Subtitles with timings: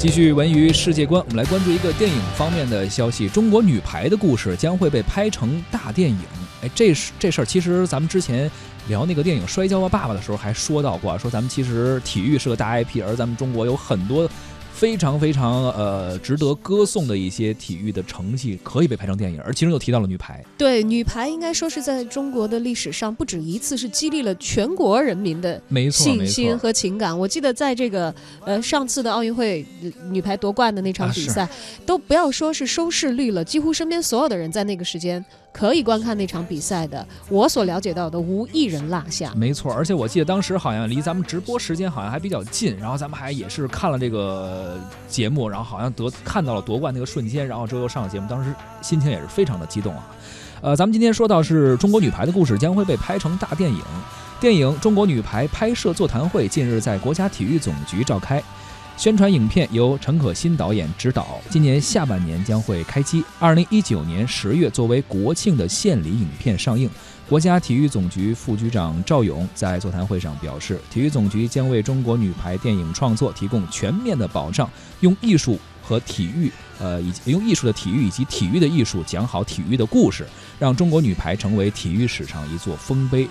[0.00, 6.18] 继续文娱世界观，我们来关注一个电影方面的消息：中国女排的故事将会被拍成大电影。
[6.62, 8.50] 哎，这是这事儿，其实咱们之前
[8.88, 14.26] 聊那个电影《摔跤吧，爸爸》的时候还说到过，说咱们其实体育是个大 IP，而咱们中国有很多。
[14.72, 20.42] 非常非常呃值得歌颂的一些体育的成绩可以被拍成电影，而其中又提到了女排。
[20.56, 27.16] 对，女排应该说是在中国的历史上不止一次是激励了全国人民的信心和情感。
[27.16, 28.14] 我记得在这个
[28.44, 29.64] 呃上次的奥运会
[30.10, 31.46] 女排夺冠的那场比赛，
[31.84, 35.22] 都不要说是收视率了，几乎身边所有的人在那个时间。
[35.52, 39.32] 可以观看那场比赛的，我所了解到的无一人落下。
[39.34, 50.06] 没错，而且我记得当时好像离咱们直播时间好像还比较近，然后咱们还也是看了这个节目，然后好像得看到了夺冠那个瞬间，然后之后又上了节目，当时心情也是非常的激动啊。
[50.62, 53.82] 呃，咱们今天说到是中国女排的故事将会被拍成大电影，
[54.38, 58.42] 电影《中国女排》拍摄座谈会近日在国家体育总局召开。
[59.00, 63.24] 宣传影片由陈可辛导演执导，今年下半年将会开机。
[63.38, 66.86] 二零一九年十月，作为国庆的献礼影片上映。
[67.26, 74.68] 国家体育总局副局长赵勇在座谈会上表示，体育总局将为中国女排电影创作提供全面的保障，
[75.00, 80.26] 用艺术和体育，呃，以及用艺术的体育以及体育的艺术讲好体育的故事，
[80.58, 83.26] 让中国女排成为体育史上一座丰碑。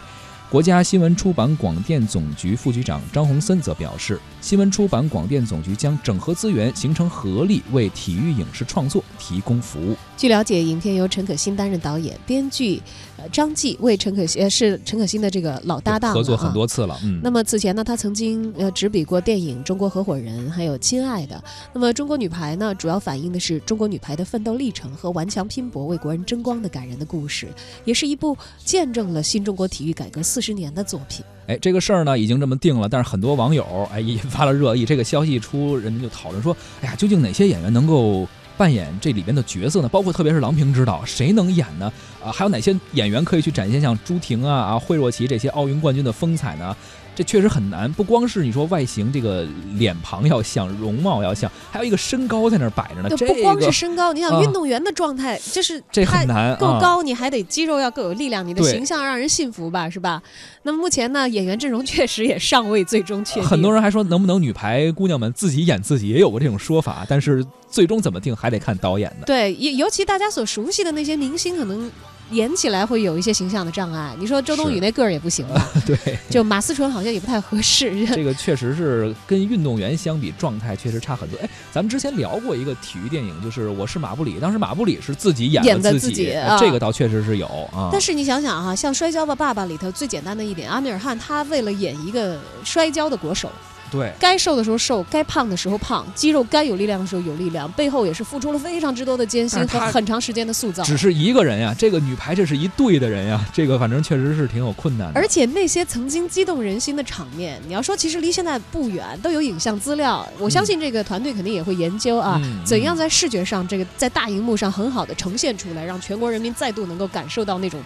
[0.51, 9.95] 国家新闻出版广电总局副局长张洪森则表示，新闻出版广电总局将整合资源，形成合力，为体育影视创作提供服务。
[10.17, 12.81] 据了解，影片由陈可辛担任导演，编剧
[13.15, 16.99] 呃张继为陈可辛呃是陈可辛的这个老搭档，合作很多次了。
[17.03, 21.35] 嗯，那么此前呢，他曾经呃执笔过电影《中国合伙人》还有《亲爱的》。
[21.73, 27.47] 那么中国女排呢，主要反映的是中国女排的奋斗历程和顽强拼搏为国人争光的感人的故事，
[27.85, 31.21] 也是一部见证了新中国体育改革四十年的作品。
[31.47, 34.85] 哎，这个事儿呢已经这么定了，但是很多网友哎引发了热议。
[34.85, 38.25] 这个消息一出，人们就讨论说，哎呀，究竟哪些演员能够？
[38.57, 41.89] 扮演这里边的角色呢，包括特别是郎平指导谁能演呢？
[42.21, 46.75] 啊，还有哪些演员可以去展现像朱婷啊、啊惠若琪这些奥运冠军的风采呢？
[47.19, 53.09] 这确实很难，不光是你说外形这个脸庞要像，容貌要像，还有一个身高在那儿摆着呢。
[53.09, 60.23] 不光是身高，你想运动员的状态，就是这很难，够高你还得肌肉要够有力量，你的形象让人信服吧，是吧？
[60.63, 63.43] 那么目前呢，演员阵容确实也尚未最终确定。
[63.43, 69.25] 很多人还说能不能女排姑娘们自己演自己，也有过这种说法，但是最终怎么定还得看导演的。
[69.25, 71.91] 对，尤尤其大家所熟悉的那些明星，可能。
[72.31, 74.15] 演起来会有一些形象的障碍。
[74.19, 75.67] 你说周冬雨那个儿也不行吧？
[75.85, 75.97] 对，
[76.29, 78.05] 就马思纯好像也不太合适。
[78.07, 81.37] 这个确实是跟运动员相比，状态确实差很多。
[81.39, 87.89] 哎，咱们之前聊过一个体育电影，就是《我是马布里》，当时马布里是自己演的自己，这个倒确实是有啊。
[87.91, 93.51] 但是你想想哈，像《摔跤吧，爸爸》里头最简单的一点，阿米尔汗他为了演一个摔跤的国手。
[93.91, 100.83] 对，该瘦的时候瘦，该胖的时候胖，肌肉该有力量的时候有力量，背后也是付出了非常之多的艰辛和很长时间的塑造。
[100.83, 105.19] 只是一个人呀，这个女排这是一队的人呀，这个反正确实是挺有困难的。
[105.19, 110.27] 而且那些曾经激动人心的场面，你要说其实离现在不远，都有影像资料。
[110.37, 117.81] 我相信这个团队肯定也会研究啊，怎样在视觉上这个在大荧幕上很好的呈现出来，让全国人民再度能够感受到那种。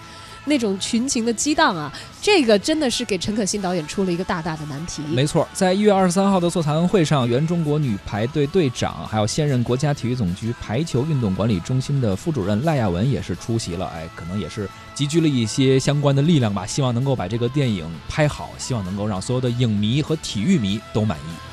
[0.45, 5.01] 那种群情的激荡啊，这个真的是给陈可辛导演出了一个大大的难题。
[5.09, 13.85] 没错，在一月二十三号的座谈会上，原中国女排队队长，还有现任国家体育总局排球运动管理中心的副主任赖亚文也是出席了。
[13.95, 21.52] 哎，可能也是集聚了一些相关的力量吧，希望能够把这个电影拍好，希望能够让所有的影迷和体育迷都满意。